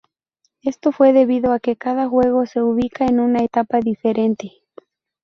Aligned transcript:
Esto 0.63 0.91
fue 0.91 1.13
debido 1.13 1.53
a 1.53 1.59
que 1.59 1.75
cada 1.75 2.09
juego 2.09 2.47
se 2.47 2.59
ubica 2.63 3.05
en 3.05 3.19
una 3.19 3.43
etapa 3.43 3.81
diferente. 3.81 4.51